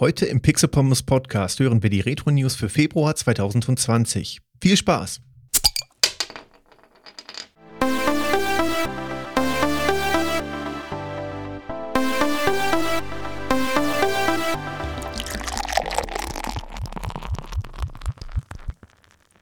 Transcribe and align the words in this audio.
Heute 0.00 0.26
im 0.26 0.40
Pixel 0.40 0.68
Pommes 0.68 1.02
Podcast 1.02 1.58
hören 1.58 1.82
wir 1.82 1.90
die 1.90 1.98
Retro 1.98 2.30
News 2.30 2.54
für 2.54 2.68
Februar 2.68 3.16
2020. 3.16 4.38
Viel 4.62 4.76
Spaß! 4.76 5.20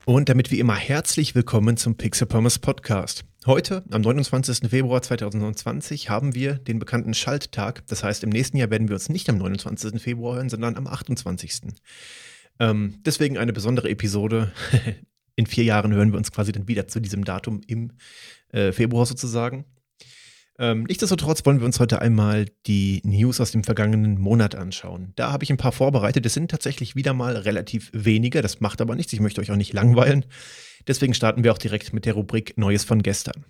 Und 0.07 0.31
damit 0.31 0.51
wie 0.51 0.59
immer 0.59 0.77
herzlich 0.77 1.35
willkommen 1.35 1.77
zum 1.77 1.97
Pixel 1.99 2.27
Podcast. 2.27 3.27
Heute, 3.47 3.85
am 3.93 4.01
29. 4.01 4.69
Februar 4.71 5.03
2020, 5.03 6.11
haben 6.11 6.35
wir 6.35 6.55
den 6.55 6.81
bekannten 6.81 7.15
Schalttag. 7.15 7.87
Das 7.87 8.03
heißt, 8.03 8.25
im 8.25 8.31
nächsten 8.31 8.57
Jahr 8.57 8.71
werden 8.71 8.89
wir 8.89 8.95
uns 8.95 9.09
nicht 9.09 9.31
am 9.31 9.39
29. 9.39 10.03
Februar 10.03 10.35
hören, 10.35 10.49
sondern 10.49 10.75
am 10.75 10.89
28. 10.89 11.61
Ähm, 12.59 12.97
deswegen 13.07 13.39
eine 13.39 13.53
besondere 13.53 13.89
Episode. 13.89 14.51
In 15.37 15.47
vier 15.47 15.63
Jahren 15.63 15.95
hören 15.95 16.11
wir 16.11 16.19
uns 16.19 16.33
quasi 16.33 16.51
dann 16.51 16.67
wieder 16.67 16.89
zu 16.89 16.99
diesem 16.99 17.23
Datum 17.23 17.61
im 17.69 17.93
äh, 18.51 18.73
Februar 18.73 19.07
sozusagen. 19.07 19.65
Ähm, 20.59 20.85
nichtsdestotrotz 20.85 21.45
wollen 21.45 21.61
wir 21.61 21.67
uns 21.67 21.81
heute 21.81 22.01
einmal 22.01 22.47
die 22.67 23.03
News 23.05 23.41
aus 23.41 23.51
dem 23.51 23.63
vergangenen 23.63 24.19
Monat 24.19 24.55
anschauen. 24.55 25.13
Da 25.17 25.31
habe 25.31 25.45
ich 25.45 25.51
ein 25.51 25.59
paar 25.59 25.73
vorbereitet. 25.73 26.25
Es 26.25 26.35
sind 26.35 26.51
tatsächlich 26.51 26.97
wieder 26.97 27.13
mal 27.13 27.37
relativ 27.37 27.91
wenige. 27.93 28.41
Das 28.41 28.61
macht 28.61 28.81
aber 28.81 28.95
nichts. 28.95 29.13
Ich 29.13 29.21
möchte 29.21 29.41
euch 29.41 29.51
auch 29.51 29.57
nicht 29.57 29.75
langweilen. 29.75 30.25
Deswegen 30.87 31.15
starten 31.15 31.45
wir 31.45 31.53
auch 31.53 31.59
direkt 31.59 31.93
mit 31.93 32.07
der 32.07 32.15
Rubrik 32.15 32.57
Neues 32.57 32.85
von 32.85 33.03
gestern. 33.03 33.45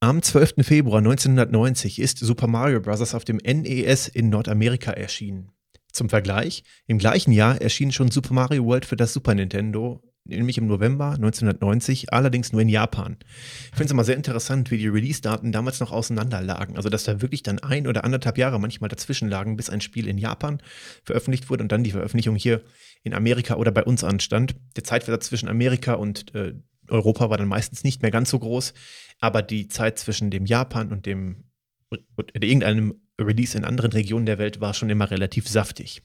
Am 0.00 0.22
12. 0.22 0.54
Februar 0.60 0.98
1990 0.98 1.98
ist 1.98 2.18
Super 2.18 2.46
Mario 2.46 2.80
Bros. 2.80 3.14
auf 3.14 3.24
dem 3.24 3.38
NES 3.38 4.08
in 4.08 4.28
Nordamerika 4.28 4.92
erschienen. 4.92 5.50
Zum 5.90 6.08
Vergleich, 6.08 6.64
im 6.86 6.98
gleichen 6.98 7.32
Jahr 7.32 7.60
erschien 7.60 7.92
schon 7.92 8.10
Super 8.10 8.34
Mario 8.34 8.64
World 8.64 8.84
für 8.84 8.96
das 8.96 9.12
Super 9.12 9.34
Nintendo 9.34 10.02
nämlich 10.28 10.58
im 10.58 10.66
November 10.66 11.12
1990, 11.12 12.12
allerdings 12.12 12.52
nur 12.52 12.62
in 12.62 12.68
Japan. 12.68 13.16
Ich 13.20 13.70
finde 13.70 13.84
es 13.84 13.90
immer 13.90 14.04
sehr 14.04 14.16
interessant, 14.16 14.70
wie 14.70 14.78
die 14.78 14.88
Release-Daten 14.88 15.52
damals 15.52 15.80
noch 15.80 15.92
auseinander 15.92 16.40
lagen. 16.40 16.76
Also, 16.76 16.88
dass 16.88 17.04
da 17.04 17.20
wirklich 17.22 17.42
dann 17.42 17.58
ein 17.58 17.86
oder 17.86 18.04
anderthalb 18.04 18.38
Jahre 18.38 18.60
manchmal 18.60 18.88
dazwischen 18.88 19.28
lagen, 19.28 19.56
bis 19.56 19.70
ein 19.70 19.80
Spiel 19.80 20.06
in 20.06 20.18
Japan 20.18 20.60
veröffentlicht 21.04 21.50
wurde 21.50 21.62
und 21.62 21.72
dann 21.72 21.84
die 21.84 21.92
Veröffentlichung 21.92 22.36
hier 22.36 22.62
in 23.02 23.14
Amerika 23.14 23.56
oder 23.56 23.72
bei 23.72 23.84
uns 23.84 24.04
anstand. 24.04 24.56
Der 24.76 24.84
Zeitversatz 24.84 25.26
zwischen 25.26 25.48
Amerika 25.48 25.94
und 25.94 26.34
äh, 26.34 26.54
Europa 26.88 27.30
war 27.30 27.36
dann 27.36 27.48
meistens 27.48 27.84
nicht 27.84 28.02
mehr 28.02 28.10
ganz 28.10 28.30
so 28.30 28.38
groß, 28.38 28.74
aber 29.20 29.42
die 29.42 29.68
Zeit 29.68 29.98
zwischen 29.98 30.30
dem 30.30 30.46
Japan 30.46 30.92
und 30.92 31.06
dem 31.06 31.44
und 31.90 32.44
irgendeinem 32.44 33.00
Release 33.18 33.56
in 33.56 33.64
anderen 33.64 33.92
Regionen 33.92 34.26
der 34.26 34.38
Welt 34.38 34.60
war 34.60 34.74
schon 34.74 34.90
immer 34.90 35.10
relativ 35.10 35.48
saftig. 35.48 36.02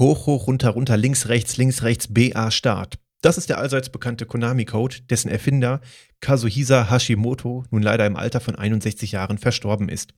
Hoch, 0.00 0.24
hoch, 0.24 0.46
runter, 0.46 0.70
runter, 0.70 0.96
links, 0.96 1.28
rechts, 1.28 1.58
links, 1.58 1.82
rechts, 1.82 2.08
BA 2.08 2.50
Start. 2.50 2.98
Das 3.20 3.36
ist 3.36 3.50
der 3.50 3.58
allseits 3.58 3.90
bekannte 3.90 4.24
Konami-Code, 4.24 4.96
dessen 5.10 5.30
Erfinder 5.30 5.82
Kazuhisa 6.20 6.90
Hashimoto 6.90 7.66
nun 7.70 7.82
leider 7.82 8.06
im 8.06 8.16
Alter 8.16 8.40
von 8.40 8.54
61 8.54 9.12
Jahren 9.12 9.36
verstorben 9.36 9.90
ist. 9.90 10.14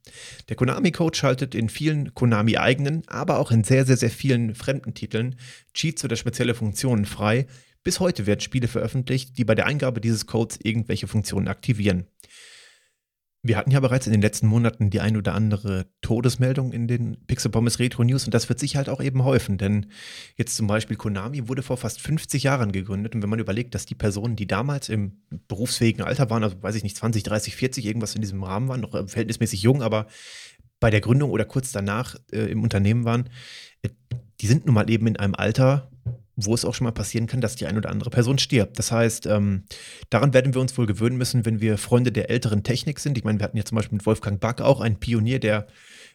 Der 0.49 0.55
Konami-Code 0.55 1.19
schaltet 1.19 1.57
in 1.57 1.69
vielen 1.69 2.15
Konami-eigenen, 2.15 3.03
aber 3.09 3.41
auch 3.41 3.51
in 3.51 3.65
sehr, 3.65 3.85
sehr, 3.85 3.97
sehr 3.97 4.11
vielen 4.11 4.55
fremden 4.55 4.95
Titeln 4.95 5.35
Cheats 5.75 6.05
oder 6.05 6.15
spezielle 6.15 6.55
Funktionen 6.55 7.05
frei. 7.05 7.49
Bis 7.83 7.99
heute 7.99 8.27
werden 8.27 8.39
Spiele 8.39 8.69
veröffentlicht, 8.69 9.37
die 9.37 9.45
bei 9.45 9.57
der 9.57 9.67
Eingabe 9.67 10.01
dieses 10.01 10.29
Codes 10.29 10.61
irgendwelche 10.63 11.09
Funktionen 11.09 11.49
aktivieren. 11.49 12.07
Wir 13.45 13.57
hatten 13.57 13.73
ja 13.73 13.81
bereits 13.81 14.07
in 14.07 14.13
den 14.13 14.23
letzten 14.23 14.47
Monaten 14.47 14.89
die 14.89 15.01
ein 15.01 15.17
oder 15.17 15.35
andere 15.35 15.87
Todesmeldung 16.01 16.73
in 16.73 16.87
den 16.87 17.17
Pixel 17.27 17.51
Pommes 17.51 17.81
Retro 17.81 18.05
News 18.05 18.25
und 18.25 18.33
das 18.33 18.49
wird 18.49 18.61
sich 18.61 18.77
halt 18.77 18.89
auch 18.89 19.03
eben 19.03 19.25
häufen, 19.25 19.59
denn 19.59 19.87
jetzt 20.37 20.55
zum 20.55 20.69
Beispiel 20.69 20.97
Konami 20.97 21.49
wurde 21.49 21.63
vor 21.63 21.77
fast 21.77 22.01
50 22.01 22.45
Jahren 22.45 22.71
gegründet 22.71 23.17
und 23.17 23.23
wenn 23.23 23.31
man 23.31 23.41
überlegt, 23.41 23.75
dass 23.75 23.85
die 23.85 23.97
Personen, 23.97 24.37
die 24.37 24.47
damals 24.47 24.89
im 24.89 25.23
berufsfähigen 25.49 26.05
Alter 26.05 26.31
waren, 26.31 26.45
also 26.45 26.63
weiß 26.63 26.77
ich 26.77 26.85
nicht, 26.85 26.97
20, 26.97 27.25
30, 27.25 27.57
40, 27.57 27.85
irgendwas 27.85 28.15
in 28.15 28.21
diesem 28.21 28.45
Rahmen 28.45 28.69
waren, 28.69 28.81
noch 28.81 28.93
verhältnismäßig 28.93 29.61
jung, 29.63 29.83
aber 29.83 30.07
bei 30.79 30.91
der 30.91 31.01
Gründung 31.01 31.31
oder 31.31 31.45
kurz 31.45 31.73
danach 31.73 32.15
äh, 32.31 32.51
im 32.51 32.63
Unternehmen 32.63 33.05
waren, 33.05 33.29
äh, 33.83 33.89
die 34.41 34.47
sind 34.47 34.67
nun 34.67 34.75
mal 34.77 34.89
eben 34.89 35.09
in 35.09 35.17
einem 35.17 35.35
Alter, 35.35 35.92
wo 36.45 36.55
es 36.55 36.65
auch 36.65 36.75
schon 36.75 36.85
mal 36.85 36.93
passieren 36.93 37.27
kann, 37.27 37.41
dass 37.41 37.57
die 37.57 37.67
eine 37.67 37.79
oder 37.79 37.91
andere 37.91 38.11
Person 38.11 38.39
stirbt. 38.39 38.79
Das 38.79 38.93
heißt, 38.93 39.27
ähm, 39.27 39.65
daran 40.11 40.35
werden 40.35 40.55
wir 40.55 40.61
uns 40.61 40.77
wohl 40.77 40.87
gewöhnen 40.87 41.17
müssen, 41.17 41.45
wenn 41.45 41.61
wir 41.61 41.79
Freunde 41.79 42.13
der 42.13 42.31
älteren 42.31 42.63
Technik 42.63 42.99
sind. 42.99 43.19
Ich 43.19 43.25
meine, 43.25 43.39
wir 43.39 43.45
hatten 43.45 43.57
ja 43.57 43.65
zum 43.65 43.77
Beispiel 43.77 43.97
mit 43.97 44.07
Wolfgang 44.07 44.41
Back 44.41 44.61
auch 44.61 44.81
einen 44.81 44.97
Pionier 44.97 45.39
der, 45.39 45.67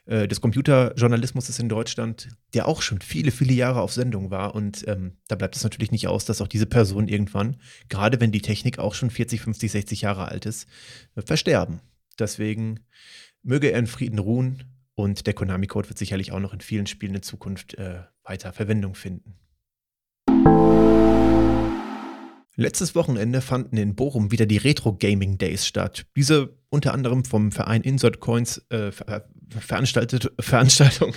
äh, 0.06 0.28
des 0.28 0.42
Computerjournalismus 0.42 1.58
in 1.60 1.70
Deutschland, 1.70 2.30
der 2.54 2.68
auch 2.68 2.82
schon 2.82 3.02
viele, 3.02 3.32
viele 3.32 3.54
Jahre 3.54 3.82
auf 3.82 3.94
Sendung 3.94 4.32
war. 4.32 4.56
Und 4.56 4.88
ähm, 4.88 5.18
da 5.28 5.36
bleibt 5.36 5.56
es 5.56 5.64
natürlich 5.64 5.92
nicht 5.92 6.08
aus, 6.08 6.26
dass 6.26 6.42
auch 6.42 6.48
diese 6.48 6.66
Person 6.66 7.08
irgendwann, 7.08 7.58
gerade 7.90 8.20
wenn 8.20 8.32
die 8.32 8.42
Technik 8.42 8.80
auch 8.80 8.94
schon 8.94 9.10
40, 9.10 9.42
50, 9.42 9.72
60 9.72 10.02
Jahre 10.02 10.30
alt 10.30 10.46
ist, 10.46 10.68
äh, 11.16 11.22
versterben. 11.22 11.82
Deswegen 12.20 12.80
möge 13.44 13.72
er 13.72 13.80
in 13.80 13.88
Frieden 13.88 14.20
ruhen 14.20 14.64
und 14.96 15.28
der 15.28 15.34
Konami-Code 15.34 15.90
wird 15.90 16.00
sicherlich 16.00 16.32
auch 16.32 16.40
noch 16.40 16.54
in 16.54 16.62
vielen 16.62 16.88
Spielen 16.88 17.16
in 17.16 17.22
Zukunft 17.22 17.76
äh, 17.76 18.02
weiter 18.24 18.52
Verwendung 18.52 18.96
finden. 18.96 19.36
Letztes 22.60 22.96
Wochenende 22.96 23.42
fanden 23.42 23.78
in 23.78 23.96
Bochum 23.96 24.32
wieder 24.32 24.48
die 24.48 24.58
Retro 24.58 24.94
Gaming 24.94 25.38
Days 25.38 25.68
statt. 25.68 26.08
Diese 26.16 26.58
unter 26.70 26.94
anderem 26.94 27.24
vom 27.24 27.52
Verein 27.52 27.84
Insert 27.84 28.20
Coins 28.20 28.66
äh, 28.70 28.92
veranstaltete 29.50 30.34
Veranstaltung 30.40 31.14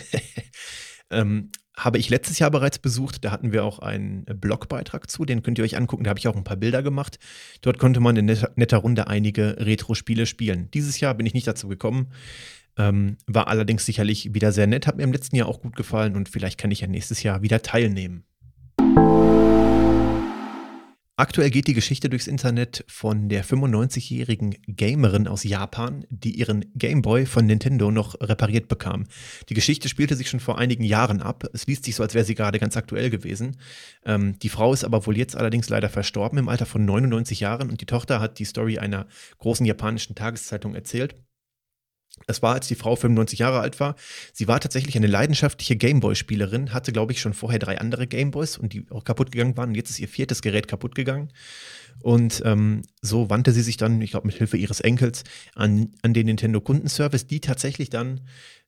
ähm, 1.11 1.51
habe 1.75 1.97
ich 1.97 2.11
letztes 2.11 2.39
Jahr 2.39 2.51
bereits 2.51 2.79
besucht. 2.79 3.25
Da 3.25 3.31
hatten 3.31 3.53
wir 3.53 3.65
auch 3.65 3.79
einen 3.79 4.27
Blogbeitrag 4.27 5.11
zu, 5.11 5.25
den 5.25 5.43
könnt 5.43 5.59
ihr 5.59 5.65
euch 5.65 5.79
angucken. 5.79 6.05
Da 6.05 6.11
habe 6.11 6.19
ich 6.19 6.29
auch 6.29 6.37
ein 6.37 6.45
paar 6.45 6.59
Bilder 6.59 6.83
gemacht. 6.83 7.19
Dort 7.63 7.79
konnte 7.79 8.01
man 8.01 8.17
in 8.17 8.27
netter, 8.27 8.53
netter 8.57 8.77
Runde 8.77 9.07
einige 9.07 9.57
Retro-Spiele 9.59 10.27
spielen. 10.27 10.71
Dieses 10.73 11.01
Jahr 11.01 11.15
bin 11.15 11.25
ich 11.25 11.33
nicht 11.33 11.47
dazu 11.47 11.69
gekommen. 11.69 12.09
Ähm, 12.77 13.17
war 13.27 13.49
allerdings 13.49 13.87
sicherlich 13.87 14.35
wieder 14.35 14.53
sehr 14.53 14.67
nett, 14.67 14.87
hat 14.87 14.97
mir 14.97 15.05
im 15.05 15.13
letzten 15.13 15.37
Jahr 15.37 15.49
auch 15.49 15.61
gut 15.61 15.75
gefallen 15.75 16.17
und 16.17 16.29
vielleicht 16.29 16.59
kann 16.59 16.71
ich 16.71 16.81
ja 16.81 16.87
nächstes 16.87 17.23
Jahr 17.23 17.43
wieder 17.43 17.63
teilnehmen. 17.63 18.25
Aktuell 21.21 21.51
geht 21.51 21.67
die 21.67 21.75
Geschichte 21.75 22.09
durchs 22.09 22.27
Internet 22.27 22.83
von 22.89 23.29
der 23.29 23.45
95-jährigen 23.45 24.57
Gamerin 24.67 25.29
aus 25.29 25.45
Japan, 25.45 26.07
die 26.09 26.31
ihren 26.31 26.65
Game 26.75 27.03
Boy 27.03 27.27
von 27.27 27.45
Nintendo 27.45 27.91
noch 27.91 28.19
repariert 28.23 28.69
bekam. 28.69 29.05
Die 29.51 29.55
Geschichte 29.55 29.91
spielte 29.91 30.17
sich 30.17 30.31
schon 30.31 30.41
vor 30.41 30.57
einigen 30.57 30.83
Jahren 30.83 31.21
ab. 31.21 31.45
Es 31.53 31.67
liest 31.67 31.85
sich 31.85 31.95
so, 31.95 32.03
als 32.03 32.15
wäre 32.15 32.25
sie 32.25 32.35
gerade 32.35 32.59
ganz 32.59 32.75
aktuell 32.79 33.11
gewesen. 33.11 33.59
Ähm, 34.07 34.39
die 34.39 34.49
Frau 34.49 34.73
ist 34.73 34.83
aber 34.83 35.07
wohl 35.07 35.19
jetzt 35.19 35.37
allerdings 35.37 35.69
leider 35.69 35.91
verstorben 35.91 36.39
im 36.39 36.49
Alter 36.49 36.65
von 36.65 36.87
99 36.87 37.41
Jahren 37.41 37.69
und 37.69 37.83
die 37.83 37.87
Tochter 37.87 38.19
hat 38.19 38.39
die 38.39 38.47
Story 38.47 38.79
einer 38.79 39.07
großen 39.41 39.67
japanischen 39.67 40.15
Tageszeitung 40.15 40.75
erzählt. 40.75 41.17
Das 42.27 42.43
war, 42.43 42.55
als 42.55 42.69
die 42.69 42.75
Frau 42.75 42.97
95 42.97 43.39
Jahre 43.39 43.61
alt 43.61 43.81
war. 43.81 43.97
Sie 44.33 44.47
war 44.47 44.61
tatsächlich 44.61 44.97
eine 44.97 45.07
leidenschaftliche 45.07 45.77
Gameboy-Spielerin, 45.77 46.73
hatte, 46.73 46.93
glaube 46.93 47.13
ich, 47.13 47.21
schon 47.21 47.35
vorher 47.35 47.59
drei 47.59 47.79
andere 47.79 48.07
Gameboys 48.07 48.57
und 48.57 48.73
die 48.73 48.87
auch 48.91 49.05
kaputt 49.05 49.33
gegangen 49.33 49.57
waren. 49.57 49.71
Und 49.71 49.75
jetzt 49.75 49.91
ist 49.91 50.01
ihr 50.01 50.09
viertes 50.09 50.43
Gerät 50.43 50.69
kaputt 50.69 50.95
gegangen. 50.95 51.33
Und 52.03 52.43
ähm, 52.45 52.83
so 53.03 53.31
wandte 53.31 53.53
sie 53.53 53.63
sich 53.63 53.77
dann, 53.77 54.01
ich 54.01 54.13
glaube, 54.13 54.27
mit 54.27 54.37
Hilfe 54.37 54.57
ihres 54.57 54.81
Enkels 54.81 55.25
an, 55.55 55.93
an 56.03 56.15
den 56.15 56.27
Nintendo 56.27 56.61
Kundenservice, 56.61 57.27
die 57.27 57.41
tatsächlich 57.41 57.91
dann 57.91 58.21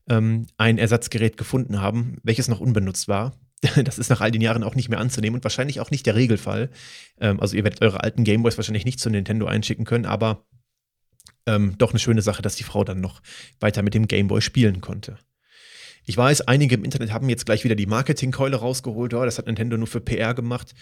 ähm, 0.08 0.46
ein 0.56 0.78
Ersatzgerät 0.78 1.36
gefunden 1.36 1.80
haben, 1.80 2.16
welches 2.22 2.48
noch 2.48 2.60
unbenutzt 2.60 3.08
war. 3.08 3.32
Das 3.84 3.98
ist 3.98 4.10
nach 4.10 4.20
all 4.20 4.32
den 4.32 4.40
Jahren 4.40 4.64
auch 4.64 4.74
nicht 4.74 4.88
mehr 4.88 4.98
anzunehmen 4.98 5.36
und 5.36 5.44
wahrscheinlich 5.44 5.78
auch 5.78 5.92
nicht 5.92 6.04
der 6.06 6.16
Regelfall. 6.16 6.70
Ähm, 7.20 7.38
also 7.38 7.56
ihr 7.56 7.62
werdet 7.62 7.80
eure 7.80 8.02
alten 8.02 8.24
Gameboys 8.24 8.56
wahrscheinlich 8.56 8.84
nicht 8.84 8.98
zu 8.98 9.08
Nintendo 9.08 9.46
einschicken 9.46 9.84
können, 9.84 10.04
aber 10.04 10.44
ähm, 11.46 11.76
doch 11.78 11.90
eine 11.90 11.98
schöne 11.98 12.22
Sache, 12.22 12.42
dass 12.42 12.56
die 12.56 12.64
Frau 12.64 12.84
dann 12.84 13.00
noch 13.00 13.20
weiter 13.60 13.82
mit 13.82 13.94
dem 13.94 14.08
Gameboy 14.08 14.40
spielen 14.40 14.80
konnte. 14.80 15.18
Ich 16.04 16.16
weiß, 16.16 16.42
einige 16.42 16.74
im 16.74 16.84
Internet 16.84 17.12
haben 17.12 17.28
jetzt 17.28 17.46
gleich 17.46 17.64
wieder 17.64 17.76
die 17.76 17.86
Marketingkeule 17.86 18.56
rausgeholt. 18.56 19.14
Oh, 19.14 19.24
das 19.24 19.38
hat 19.38 19.46
Nintendo 19.46 19.76
nur 19.76 19.86
für 19.86 20.00
PR 20.00 20.34
gemacht. 20.34 20.74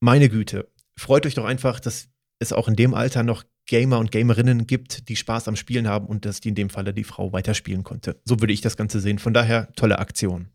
Meine 0.00 0.28
Güte, 0.28 0.70
freut 0.96 1.26
euch 1.26 1.34
doch 1.34 1.44
einfach, 1.44 1.80
dass 1.80 2.08
es 2.38 2.52
auch 2.52 2.68
in 2.68 2.76
dem 2.76 2.94
Alter 2.94 3.22
noch 3.22 3.44
Gamer 3.66 3.98
und 3.98 4.12
Gamerinnen 4.12 4.66
gibt, 4.66 5.08
die 5.08 5.16
Spaß 5.16 5.48
am 5.48 5.56
Spielen 5.56 5.88
haben 5.88 6.06
und 6.06 6.24
dass 6.24 6.40
die 6.40 6.50
in 6.50 6.54
dem 6.54 6.70
Falle 6.70 6.94
die 6.94 7.04
Frau 7.04 7.32
weiterspielen 7.32 7.84
konnte. 7.84 8.20
So 8.24 8.40
würde 8.40 8.52
ich 8.52 8.60
das 8.60 8.76
Ganze 8.76 9.00
sehen. 9.00 9.18
Von 9.18 9.34
daher 9.34 9.72
tolle 9.74 9.98
Aktion. 9.98 10.48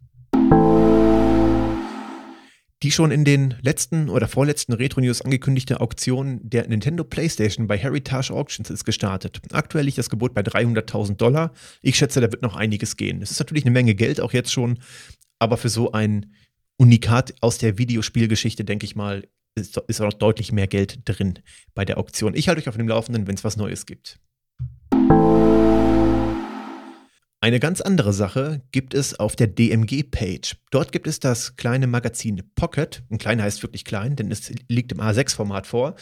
Die 2.84 2.92
schon 2.92 3.12
in 3.12 3.24
den 3.24 3.56
letzten 3.62 4.10
oder 4.10 4.28
vorletzten 4.28 4.74
Retro-News 4.74 5.22
angekündigte 5.22 5.80
Auktion 5.80 6.42
der 6.44 6.68
Nintendo 6.68 7.06
PlayStation 7.06 7.66
bei 7.66 7.78
Heritage 7.78 8.34
Auctions 8.34 8.70
ist 8.70 8.84
gestartet. 8.84 9.40
Aktuell 9.54 9.86
liegt 9.86 9.98
das 9.98 10.10
Gebot 10.10 10.34
bei 10.34 10.42
300.000 10.42 11.16
Dollar. 11.16 11.54
Ich 11.82 11.96
schätze, 11.96 12.20
da 12.20 12.30
wird 12.30 12.42
noch 12.42 12.58
einiges 12.58 12.98
gehen. 12.98 13.22
Es 13.22 13.32
ist 13.32 13.40
natürlich 13.40 13.64
eine 13.64 13.72
Menge 13.72 13.96
Geld, 13.96 14.20
auch 14.20 14.34
jetzt 14.34 14.52
schon, 14.52 14.80
aber 15.40 15.56
für 15.56 15.70
so 15.70 15.94
ein 15.94 16.34
Unikat 16.76 17.34
aus 17.40 17.58
der 17.58 17.78
Videospielgeschichte, 17.78 18.66
denke 18.66 18.86
ich 18.86 18.98
mal, 18.98 19.30
ist, 19.56 19.78
ist 19.88 20.02
auch 20.02 20.08
noch 20.08 20.14
deutlich 20.14 20.52
mehr 20.52 20.68
Geld 20.68 21.00
drin 21.06 21.40
bei 21.74 21.86
der 21.86 21.98
Auktion. 21.98 22.36
Ich 22.36 22.50
halte 22.50 22.60
euch 22.60 22.68
auf 22.68 22.76
dem 22.76 22.90
Laufenden, 22.90 23.28
wenn 23.28 23.36
es 23.36 23.46
was 23.46 23.56
Neues 23.56 23.86
gibt. 23.86 24.20
Eine 27.44 27.60
ganz 27.60 27.82
andere 27.82 28.14
Sache 28.14 28.62
gibt 28.72 28.94
es 28.94 29.20
auf 29.20 29.36
der 29.36 29.48
DMG-Page. 29.48 30.56
Dort 30.72 30.94
gibt 30.94 31.08
es 31.08 31.20
das 31.20 31.58
kleine 31.58 31.88
Magazin 31.88 32.42
Pocket. 32.56 33.04
Ein 33.12 33.18
klein 33.18 33.42
heißt 33.42 33.64
wirklich 33.64 33.84
klein, 33.84 34.16
denn 34.16 34.32
es 34.32 34.50
liegt 34.70 34.94
im 34.94 35.02
A6-Format 35.02 35.68
vor, 35.68 35.96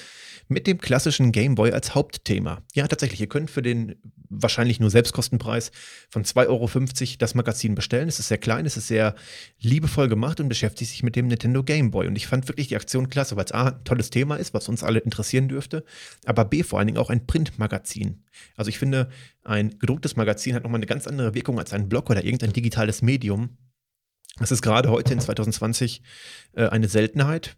mit 0.49 0.67
dem 0.67 0.77
klassischen 0.77 1.31
Gameboy 1.31 1.71
als 1.71 1.95
Hauptthema. 1.95 2.61
Ja, 2.75 2.87
tatsächlich, 2.87 3.21
ihr 3.21 3.27
könnt 3.27 3.49
für 3.49 3.63
den 3.63 3.95
wahrscheinlich 4.29 4.79
nur 4.79 4.91
Selbstkostenpreis 4.91 5.71
von 6.09 6.23
2,50 6.23 6.47
Euro 6.47 6.69
das 7.17 7.33
Magazin 7.33 7.73
bestellen. 7.73 8.07
Es 8.07 8.19
ist 8.19 8.27
sehr 8.27 8.37
klein, 8.37 8.67
es 8.67 8.77
ist 8.77 8.87
sehr 8.87 9.15
liebevoll 9.59 10.09
gemacht 10.09 10.39
und 10.39 10.47
beschäftigt 10.47 10.91
sich 10.91 11.01
mit 11.01 11.15
dem 11.15 11.27
Nintendo 11.27 11.63
Gameboy. 11.63 12.07
Und 12.07 12.15
ich 12.15 12.27
fand 12.27 12.47
wirklich 12.47 12.67
die 12.67 12.75
Aktion 12.75 13.09
klasse, 13.09 13.35
weil 13.35 13.45
es 13.45 13.51
A, 13.51 13.69
ein 13.69 13.83
tolles 13.83 14.11
Thema 14.11 14.35
ist, 14.35 14.53
was 14.53 14.69
uns 14.69 14.83
alle 14.83 14.99
interessieren 14.99 15.49
dürfte, 15.49 15.83
aber 16.25 16.45
B, 16.45 16.61
vor 16.61 16.77
allen 16.77 16.87
Dingen 16.87 16.99
auch 16.99 17.09
ein 17.09 17.25
Printmagazin. 17.25 18.23
Also 18.55 18.69
ich 18.69 18.79
finde, 18.79 19.09
ein 19.43 19.77
gedrucktes 19.79 20.15
Magazin 20.15 20.55
hat 20.55 20.63
nochmal 20.63 20.79
eine 20.79 20.85
ganz 20.85 21.07
andere 21.07 21.30
Wirkung 21.33 21.59
als 21.59 21.73
ein 21.73 21.89
Blog 21.89 22.09
oder 22.09 22.23
irgendein 22.23 22.53
digitales 22.53 23.01
Medium. 23.01 23.57
Das 24.39 24.51
ist 24.51 24.61
gerade 24.61 24.89
heute 24.89 25.13
in 25.13 25.19
2020 25.19 26.01
äh, 26.53 26.67
eine 26.67 26.87
Seltenheit. 26.87 27.57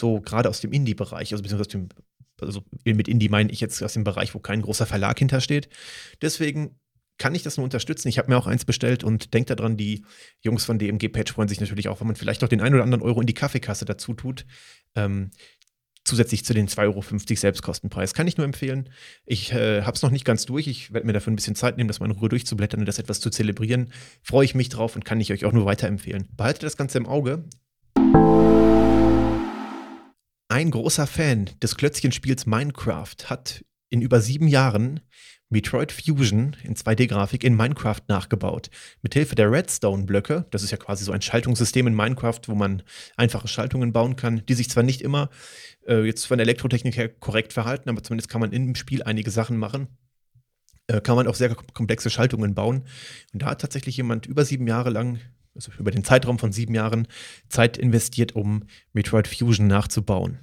So 0.00 0.20
gerade 0.20 0.48
aus 0.48 0.60
dem 0.60 0.72
Indie-Bereich, 0.72 1.32
also 1.32 1.42
beziehungsweise 1.42 1.70
dem, 1.70 1.88
also 2.40 2.62
mit 2.84 3.08
Indie 3.08 3.28
meine 3.28 3.52
ich 3.52 3.60
jetzt 3.60 3.82
aus 3.82 3.92
dem 3.92 4.04
Bereich, 4.04 4.34
wo 4.34 4.38
kein 4.38 4.62
großer 4.62 4.86
Verlag 4.86 5.18
hintersteht. 5.18 5.68
Deswegen 6.22 6.78
kann 7.18 7.34
ich 7.34 7.42
das 7.42 7.56
nur 7.56 7.64
unterstützen. 7.64 8.08
Ich 8.08 8.18
habe 8.18 8.30
mir 8.30 8.36
auch 8.36 8.46
eins 8.46 8.64
bestellt 8.64 9.04
und 9.04 9.34
denke 9.34 9.54
daran, 9.54 9.76
die 9.76 10.04
Jungs 10.40 10.64
von 10.64 10.78
DMG 10.78 11.08
Patch 11.08 11.32
freuen 11.32 11.48
sich 11.48 11.60
natürlich 11.60 11.88
auch, 11.88 12.00
wenn 12.00 12.06
man 12.06 12.16
vielleicht 12.16 12.42
noch 12.42 12.48
den 12.48 12.60
einen 12.60 12.74
oder 12.74 12.84
anderen 12.84 13.02
Euro 13.02 13.20
in 13.20 13.26
die 13.26 13.34
Kaffeekasse 13.34 13.84
dazu 13.84 14.14
tut. 14.14 14.46
Ähm, 14.96 15.30
zusätzlich 16.04 16.44
zu 16.44 16.54
den 16.54 16.68
2,50 16.68 16.80
Euro 16.82 17.36
Selbstkostenpreis. 17.36 18.14
Kann 18.14 18.26
ich 18.26 18.36
nur 18.36 18.44
empfehlen. 18.44 18.88
Ich 19.24 19.52
äh, 19.52 19.82
habe 19.82 19.96
es 19.96 20.02
noch 20.02 20.10
nicht 20.10 20.24
ganz 20.24 20.46
durch. 20.46 20.66
Ich 20.66 20.92
werde 20.92 21.06
mir 21.06 21.12
dafür 21.12 21.32
ein 21.32 21.36
bisschen 21.36 21.54
Zeit 21.54 21.76
nehmen, 21.76 21.88
das 21.88 22.00
mal 22.00 22.06
in 22.06 22.12
Ruhe 22.12 22.28
durchzublättern 22.28 22.80
und 22.80 22.86
das 22.86 22.98
etwas 22.98 23.20
zu 23.20 23.30
zelebrieren. 23.30 23.92
Freue 24.22 24.44
ich 24.44 24.54
mich 24.54 24.68
drauf 24.68 24.96
und 24.96 25.04
kann 25.04 25.20
ich 25.20 25.32
euch 25.32 25.44
auch 25.44 25.52
nur 25.52 25.64
weiterempfehlen. 25.64 26.28
Behaltet 26.36 26.64
das 26.64 26.76
Ganze 26.76 26.98
im 26.98 27.06
Auge. 27.06 27.44
Ein 30.48 30.70
großer 30.70 31.06
Fan 31.06 31.50
des 31.62 31.76
Klötzchenspiels 31.76 32.46
Minecraft 32.46 33.16
hat 33.26 33.64
in 33.88 34.02
über 34.02 34.20
sieben 34.20 34.48
Jahren 34.48 35.00
Metroid 35.52 35.92
Fusion 35.92 36.56
in 36.64 36.74
2D-Grafik 36.74 37.44
in 37.44 37.54
Minecraft 37.54 38.00
nachgebaut. 38.08 38.70
Mithilfe 39.02 39.34
der 39.34 39.52
Redstone-Blöcke, 39.52 40.46
das 40.50 40.62
ist 40.62 40.70
ja 40.70 40.78
quasi 40.78 41.04
so 41.04 41.12
ein 41.12 41.20
Schaltungssystem 41.20 41.86
in 41.86 41.94
Minecraft, 41.94 42.40
wo 42.46 42.54
man 42.54 42.82
einfache 43.16 43.48
Schaltungen 43.48 43.92
bauen 43.92 44.16
kann, 44.16 44.42
die 44.46 44.54
sich 44.54 44.70
zwar 44.70 44.82
nicht 44.82 45.02
immer 45.02 45.28
äh, 45.86 46.04
jetzt 46.04 46.24
von 46.24 46.38
der 46.38 46.46
Elektrotechnik 46.46 46.96
her 46.96 47.10
korrekt 47.10 47.52
verhalten, 47.52 47.90
aber 47.90 48.02
zumindest 48.02 48.30
kann 48.30 48.40
man 48.40 48.52
im 48.52 48.74
Spiel 48.74 49.02
einige 49.02 49.30
Sachen 49.30 49.58
machen. 49.58 49.88
Äh, 50.86 51.02
kann 51.02 51.16
man 51.16 51.28
auch 51.28 51.34
sehr 51.34 51.54
komplexe 51.54 52.08
Schaltungen 52.08 52.54
bauen. 52.54 52.84
Und 53.34 53.42
da 53.42 53.46
hat 53.46 53.60
tatsächlich 53.60 53.98
jemand 53.98 54.24
über 54.24 54.46
sieben 54.46 54.66
Jahre 54.66 54.88
lang, 54.88 55.20
also 55.54 55.70
über 55.78 55.90
den 55.90 56.02
Zeitraum 56.02 56.38
von 56.38 56.52
sieben 56.52 56.74
Jahren, 56.74 57.06
Zeit 57.50 57.76
investiert, 57.76 58.34
um 58.34 58.64
Metroid 58.94 59.28
Fusion 59.28 59.66
nachzubauen. 59.66 60.38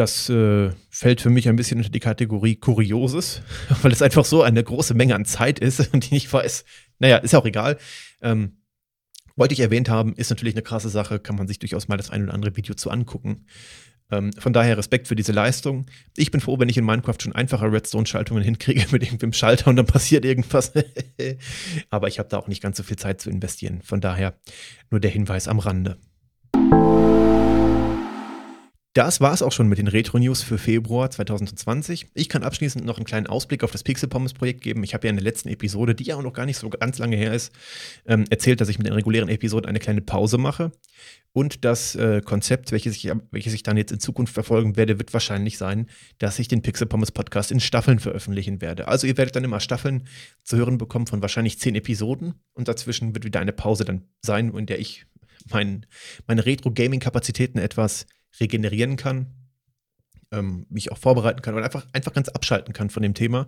Das 0.00 0.30
äh, 0.30 0.70
fällt 0.88 1.20
für 1.20 1.28
mich 1.28 1.46
ein 1.46 1.56
bisschen 1.56 1.76
unter 1.76 1.90
die 1.90 2.00
Kategorie 2.00 2.56
Kurioses, 2.56 3.42
weil 3.82 3.92
es 3.92 4.00
einfach 4.00 4.24
so 4.24 4.42
eine 4.42 4.64
große 4.64 4.94
Menge 4.94 5.14
an 5.14 5.26
Zeit 5.26 5.58
ist 5.58 5.78
und 5.92 6.06
ich 6.06 6.10
nicht 6.10 6.32
weiß, 6.32 6.64
naja, 7.00 7.18
ist 7.18 7.34
auch 7.34 7.44
egal. 7.44 7.76
Ähm, 8.22 8.62
wollte 9.36 9.52
ich 9.52 9.60
erwähnt 9.60 9.90
haben, 9.90 10.14
ist 10.14 10.30
natürlich 10.30 10.54
eine 10.54 10.62
krasse 10.62 10.88
Sache, 10.88 11.18
kann 11.18 11.36
man 11.36 11.48
sich 11.48 11.58
durchaus 11.58 11.88
mal 11.88 11.98
das 11.98 12.08
ein 12.08 12.22
oder 12.22 12.32
andere 12.32 12.56
Video 12.56 12.74
zu 12.74 12.90
angucken. 12.90 13.44
Ähm, 14.10 14.32
von 14.38 14.54
daher 14.54 14.78
Respekt 14.78 15.06
für 15.06 15.16
diese 15.16 15.32
Leistung. 15.32 15.84
Ich 16.16 16.30
bin 16.30 16.40
froh, 16.40 16.58
wenn 16.58 16.70
ich 16.70 16.78
in 16.78 16.86
Minecraft 16.86 17.18
schon 17.20 17.34
einfache 17.34 17.70
Redstone-Schaltungen 17.70 18.42
hinkriege 18.42 18.86
mit 18.92 19.02
irgendeinem 19.02 19.34
Schalter 19.34 19.68
und 19.68 19.76
dann 19.76 19.84
passiert 19.84 20.24
irgendwas. 20.24 20.72
Aber 21.90 22.08
ich 22.08 22.18
habe 22.18 22.30
da 22.30 22.38
auch 22.38 22.48
nicht 22.48 22.62
ganz 22.62 22.78
so 22.78 22.82
viel 22.84 22.96
Zeit 22.96 23.20
zu 23.20 23.28
investieren. 23.28 23.82
Von 23.82 24.00
daher 24.00 24.32
nur 24.90 25.00
der 25.00 25.10
Hinweis 25.10 25.46
am 25.46 25.58
Rande. 25.58 25.98
Das 28.92 29.20
war 29.20 29.32
es 29.32 29.40
auch 29.40 29.52
schon 29.52 29.68
mit 29.68 29.78
den 29.78 29.86
Retro-News 29.86 30.42
für 30.42 30.58
Februar 30.58 31.08
2020. 31.08 32.08
Ich 32.14 32.28
kann 32.28 32.42
abschließend 32.42 32.84
noch 32.84 32.96
einen 32.96 33.06
kleinen 33.06 33.28
Ausblick 33.28 33.62
auf 33.62 33.70
das 33.70 33.84
Pixel 33.84 34.08
Pommes-Projekt 34.08 34.62
geben. 34.62 34.82
Ich 34.82 34.94
habe 34.94 35.06
ja 35.06 35.10
in 35.10 35.16
der 35.16 35.22
letzten 35.22 35.48
Episode, 35.48 35.94
die 35.94 36.02
ja 36.02 36.16
auch 36.16 36.22
noch 36.22 36.32
gar 36.32 36.44
nicht 36.44 36.58
so 36.58 36.68
ganz 36.70 36.98
lange 36.98 37.14
her 37.14 37.32
ist, 37.32 37.52
ähm, 38.06 38.24
erzählt, 38.30 38.60
dass 38.60 38.68
ich 38.68 38.78
mit 38.78 38.88
den 38.88 38.94
regulären 38.94 39.28
Episoden 39.28 39.68
eine 39.68 39.78
kleine 39.78 40.00
Pause 40.00 40.38
mache. 40.38 40.72
Und 41.32 41.64
das 41.64 41.94
äh, 41.94 42.20
Konzept, 42.20 42.72
welches 42.72 42.96
ich, 42.96 43.12
welches 43.30 43.52
ich 43.52 43.62
dann 43.62 43.76
jetzt 43.76 43.92
in 43.92 44.00
Zukunft 44.00 44.34
verfolgen 44.34 44.76
werde, 44.76 44.98
wird 44.98 45.12
wahrscheinlich 45.12 45.56
sein, 45.56 45.86
dass 46.18 46.40
ich 46.40 46.48
den 46.48 46.62
Pixel 46.62 46.88
Pommes 46.88 47.12
Podcast 47.12 47.52
in 47.52 47.60
Staffeln 47.60 48.00
veröffentlichen 48.00 48.60
werde. 48.60 48.88
Also 48.88 49.06
ihr 49.06 49.16
werdet 49.16 49.36
dann 49.36 49.44
immer 49.44 49.60
Staffeln 49.60 50.08
zu 50.42 50.56
hören 50.56 50.78
bekommen 50.78 51.06
von 51.06 51.22
wahrscheinlich 51.22 51.60
zehn 51.60 51.76
Episoden. 51.76 52.34
Und 52.54 52.66
dazwischen 52.66 53.14
wird 53.14 53.24
wieder 53.24 53.38
eine 53.38 53.52
Pause 53.52 53.84
dann 53.84 54.08
sein, 54.20 54.52
in 54.52 54.66
der 54.66 54.80
ich 54.80 55.06
mein, 55.48 55.86
meine 56.26 56.44
Retro-Gaming-Kapazitäten 56.44 57.58
etwas 57.58 58.06
regenerieren 58.38 58.96
kann, 58.96 59.26
ähm, 60.32 60.66
mich 60.68 60.92
auch 60.92 60.98
vorbereiten 60.98 61.42
kann 61.42 61.54
und 61.54 61.62
einfach, 61.62 61.86
einfach 61.92 62.12
ganz 62.12 62.28
abschalten 62.28 62.72
kann 62.72 62.90
von 62.90 63.02
dem 63.02 63.14
Thema. 63.14 63.46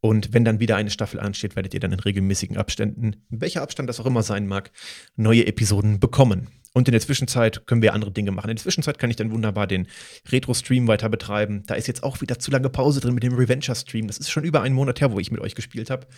Und 0.00 0.32
wenn 0.32 0.44
dann 0.44 0.60
wieder 0.60 0.76
eine 0.76 0.90
Staffel 0.90 1.20
ansteht, 1.20 1.56
werdet 1.56 1.74
ihr 1.74 1.80
dann 1.80 1.92
in 1.92 2.00
regelmäßigen 2.00 2.56
Abständen, 2.56 3.24
welcher 3.28 3.62
Abstand 3.62 3.88
das 3.88 4.00
auch 4.00 4.06
immer 4.06 4.22
sein 4.22 4.46
mag, 4.46 4.70
neue 5.16 5.46
Episoden 5.46 6.00
bekommen. 6.00 6.48
Und 6.74 6.88
in 6.88 6.92
der 6.92 7.00
Zwischenzeit 7.00 7.66
können 7.66 7.82
wir 7.82 7.94
andere 7.94 8.10
Dinge 8.10 8.32
machen. 8.32 8.50
In 8.50 8.56
der 8.56 8.62
Zwischenzeit 8.62 8.98
kann 8.98 9.08
ich 9.08 9.16
dann 9.16 9.30
wunderbar 9.30 9.68
den 9.68 9.86
Retro-Stream 10.28 10.88
weiter 10.88 11.08
betreiben. 11.08 11.62
Da 11.66 11.74
ist 11.74 11.86
jetzt 11.86 12.02
auch 12.02 12.20
wieder 12.20 12.40
zu 12.40 12.50
lange 12.50 12.68
Pause 12.68 13.00
drin 13.00 13.14
mit 13.14 13.22
dem 13.22 13.34
Revenger-Stream. 13.34 14.08
Das 14.08 14.18
ist 14.18 14.30
schon 14.30 14.42
über 14.42 14.60
einen 14.60 14.74
Monat 14.74 15.00
her, 15.00 15.12
wo 15.12 15.20
ich 15.20 15.30
mit 15.30 15.40
euch 15.40 15.54
gespielt 15.54 15.88
habe. 15.88 16.08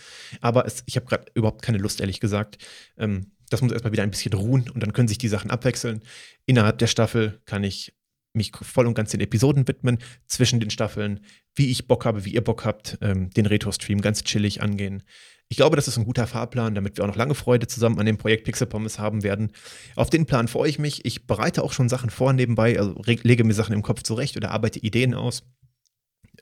Aber 0.40 0.64
es, 0.64 0.82
ich 0.86 0.96
habe 0.96 1.04
gerade 1.04 1.26
überhaupt 1.34 1.60
keine 1.60 1.76
Lust, 1.76 2.00
ehrlich 2.00 2.20
gesagt. 2.20 2.56
Ähm, 2.96 3.32
das 3.50 3.62
muss 3.62 3.72
erstmal 3.72 3.92
wieder 3.92 4.02
ein 4.02 4.10
bisschen 4.10 4.32
ruhen 4.32 4.68
und 4.70 4.82
dann 4.82 4.92
können 4.92 5.08
sich 5.08 5.18
die 5.18 5.28
Sachen 5.28 5.50
abwechseln. 5.50 6.02
Innerhalb 6.46 6.78
der 6.78 6.86
Staffel 6.86 7.40
kann 7.44 7.64
ich 7.64 7.94
mich 8.36 8.52
voll 8.54 8.86
und 8.86 8.94
ganz 8.94 9.10
den 9.10 9.20
Episoden 9.20 9.66
widmen, 9.66 9.98
zwischen 10.26 10.60
den 10.60 10.70
Staffeln, 10.70 11.20
wie 11.54 11.70
ich 11.70 11.86
Bock 11.86 12.04
habe, 12.04 12.24
wie 12.24 12.34
ihr 12.34 12.44
Bock 12.44 12.64
habt, 12.64 12.98
ähm, 13.00 13.30
den 13.30 13.46
Retro-Stream 13.46 14.00
ganz 14.00 14.22
chillig 14.22 14.62
angehen. 14.62 15.02
Ich 15.48 15.56
glaube, 15.56 15.76
das 15.76 15.88
ist 15.88 15.96
ein 15.96 16.04
guter 16.04 16.26
Fahrplan, 16.26 16.74
damit 16.74 16.96
wir 16.96 17.04
auch 17.04 17.08
noch 17.08 17.16
lange 17.16 17.34
Freude 17.34 17.66
zusammen 17.66 17.98
an 17.98 18.06
dem 18.06 18.18
Projekt 18.18 18.44
Pixel 18.44 18.66
Pommes 18.66 18.98
haben 18.98 19.22
werden. 19.22 19.52
Auf 19.94 20.10
den 20.10 20.26
Plan 20.26 20.48
freue 20.48 20.68
ich 20.68 20.78
mich. 20.78 21.04
Ich 21.04 21.26
bereite 21.26 21.62
auch 21.62 21.72
schon 21.72 21.88
Sachen 21.88 22.10
vor 22.10 22.32
nebenbei, 22.32 22.78
also 22.78 23.00
lege 23.04 23.44
mir 23.44 23.54
Sachen 23.54 23.72
im 23.72 23.82
Kopf 23.82 24.02
zurecht 24.02 24.36
oder 24.36 24.50
arbeite 24.50 24.80
Ideen 24.80 25.14
aus. 25.14 25.44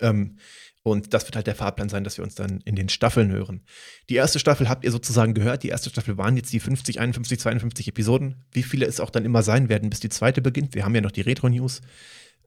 Ähm, 0.00 0.38
und 0.84 1.14
das 1.14 1.24
wird 1.24 1.34
halt 1.34 1.46
der 1.46 1.54
Fahrplan 1.54 1.88
sein, 1.88 2.04
dass 2.04 2.18
wir 2.18 2.24
uns 2.24 2.34
dann 2.34 2.60
in 2.66 2.76
den 2.76 2.90
Staffeln 2.90 3.32
hören. 3.32 3.62
Die 4.10 4.16
erste 4.16 4.38
Staffel 4.38 4.68
habt 4.68 4.84
ihr 4.84 4.92
sozusagen 4.92 5.32
gehört. 5.32 5.62
Die 5.62 5.68
erste 5.68 5.88
Staffel 5.88 6.18
waren 6.18 6.36
jetzt 6.36 6.52
die 6.52 6.60
50, 6.60 7.00
51, 7.00 7.40
52 7.40 7.88
Episoden. 7.88 8.44
Wie 8.52 8.62
viele 8.62 8.84
es 8.84 9.00
auch 9.00 9.08
dann 9.08 9.24
immer 9.24 9.42
sein 9.42 9.70
werden, 9.70 9.88
bis 9.88 10.00
die 10.00 10.10
zweite 10.10 10.42
beginnt. 10.42 10.74
Wir 10.74 10.84
haben 10.84 10.94
ja 10.94 11.00
noch 11.00 11.10
die 11.10 11.22
Retro-News. 11.22 11.80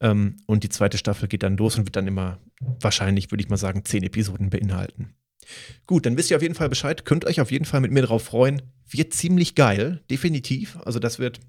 Ähm, 0.02 0.38
und 0.46 0.64
die 0.64 0.70
zweite 0.70 1.00
Staffel 1.00 1.28
geht 1.28 1.42
dann 1.42 1.58
los 1.58 1.80
und 1.80 1.88
wird 1.88 1.96
dann 1.96 2.06
immer 2.06 2.38
wahrscheinlich, 2.60 3.32
würde 3.32 3.44
ich 3.44 3.50
mal 3.50 3.58
sagen, 3.58 3.84
zehn 3.84 4.04
Episoden 4.04 4.52
beinhalten. 4.52 5.16
Gut, 5.88 6.06
dann 6.06 6.16
wisst 6.16 6.30
ihr 6.30 6.38
auf 6.38 6.44
jeden 6.44 6.54
Fall 6.54 6.70
Bescheid. 6.70 7.06
Könnt 7.06 7.26
euch 7.26 7.42
auf 7.42 7.50
jeden 7.50 7.66
Fall 7.66 7.82
mit 7.82 7.92
mir 7.92 8.02
darauf 8.02 8.24
freuen. 8.24 8.62
Wird 8.88 9.16
ziemlich 9.16 9.56
geil, 9.56 10.04
definitiv. 10.12 10.78
Also 10.86 11.00
das 11.00 11.18
wird 11.18 11.40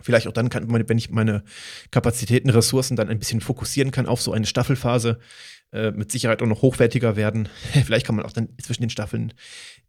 vielleicht 0.00 0.26
auch 0.26 0.32
dann, 0.32 0.48
kann, 0.48 0.68
wenn 0.68 0.98
ich 0.98 1.10
meine 1.10 1.44
Kapazitäten, 1.92 2.50
Ressourcen 2.50 2.96
dann 2.96 3.08
ein 3.08 3.20
bisschen 3.20 3.40
fokussieren 3.40 3.92
kann 3.92 4.06
auf 4.06 4.20
so 4.20 4.32
eine 4.32 4.46
Staffelphase, 4.46 5.20
äh, 5.72 5.90
mit 5.90 6.12
Sicherheit 6.12 6.42
auch 6.42 6.46
noch 6.46 6.62
hochwertiger 6.62 7.16
werden. 7.16 7.48
Vielleicht 7.84 8.06
kann 8.06 8.16
man 8.16 8.24
auch 8.24 8.32
dann 8.32 8.48
zwischen 8.60 8.82
den 8.82 8.90
Staffeln 8.90 9.32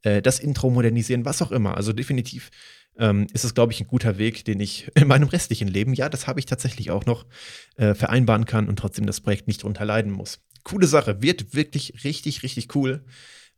äh, 0.02 0.22
das 0.22 0.40
Intro 0.40 0.70
modernisieren, 0.70 1.26
was 1.26 1.42
auch 1.42 1.52
immer. 1.52 1.76
Also 1.78 1.94
definitiv 1.94 2.52
ähm, 2.98 3.28
ist 3.34 3.44
es, 3.44 3.54
glaube 3.54 3.74
ich, 3.74 3.82
ein 3.82 3.88
guter 3.88 4.18
Weg, 4.18 4.46
den 4.46 4.60
ich 4.60 4.90
in 4.96 5.08
meinem 5.08 5.28
restlichen 5.28 5.68
Leben, 5.68 5.94
ja, 5.94 6.10
das 6.10 6.28
habe 6.28 6.40
ich 6.40 6.46
tatsächlich 6.46 6.92
auch 6.92 7.06
noch, 7.06 7.26
äh, 7.76 7.94
vereinbaren 7.94 8.46
kann 8.46 8.68
und 8.68 8.78
trotzdem 8.78 9.06
das 9.06 9.22
Projekt 9.22 9.48
nicht 9.48 9.64
drunter 9.64 9.86
leiden 9.86 10.12
muss. 10.12 10.40
Coole 10.64 10.88
Sache, 10.88 11.22
wird 11.22 11.54
wirklich 11.54 12.04
richtig, 12.04 12.44
richtig 12.44 12.74
cool. 12.76 13.04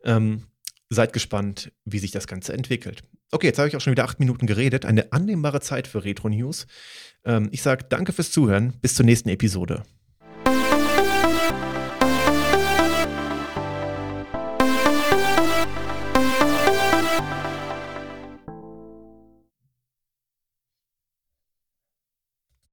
Ähm, 0.03 0.47
seid 0.89 1.13
gespannt, 1.13 1.71
wie 1.83 1.99
sich 1.99 2.11
das 2.11 2.27
Ganze 2.27 2.53
entwickelt. 2.53 3.03
Okay, 3.31 3.47
jetzt 3.47 3.57
habe 3.57 3.67
ich 3.67 3.75
auch 3.75 3.81
schon 3.81 3.91
wieder 3.91 4.05
acht 4.05 4.19
Minuten 4.19 4.47
geredet. 4.47 4.85
Eine 4.85 5.11
annehmbare 5.11 5.61
Zeit 5.61 5.87
für 5.87 6.03
Retro 6.03 6.29
News. 6.29 6.67
Ähm, 7.25 7.49
ich 7.51 7.61
sage 7.61 7.85
danke 7.89 8.13
fürs 8.13 8.31
Zuhören. 8.31 8.73
Bis 8.81 8.95
zur 8.95 9.05
nächsten 9.05 9.29
Episode. 9.29 9.83